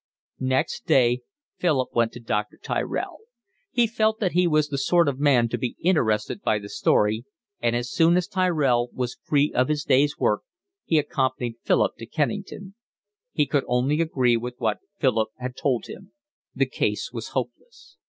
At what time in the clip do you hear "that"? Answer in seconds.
4.19-4.31